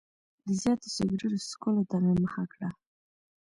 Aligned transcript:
د 0.45 0.47
زیاتو 0.61 0.87
سګرټو 0.95 1.27
څکولو 1.49 1.81
ته 1.89 1.95
مې 2.03 2.13
مخه 2.23 2.43
کړه. 2.51 2.69